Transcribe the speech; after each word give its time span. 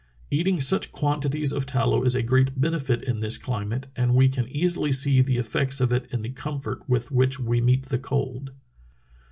Eating 0.31 0.59
such 0.59 0.91
quantities 0.91 1.53
of 1.53 1.67
tallow 1.67 2.03
is 2.03 2.15
a 2.15 2.23
great 2.23 2.59
benefit 2.59 3.03
in 3.03 3.19
this 3.19 3.37
climate, 3.37 3.85
and 3.95 4.15
we 4.15 4.27
can 4.27 4.47
easily 4.49 4.91
see 4.91 5.21
the 5.21 5.37
effects 5.37 5.79
of 5.79 5.93
it 5.93 6.07
in 6.11 6.23
the 6.23 6.31
comfort 6.31 6.79
with 6.89 7.11
which 7.11 7.39
we 7.39 7.61
meet 7.61 7.85
the 7.85 7.99
cold." 7.99 8.51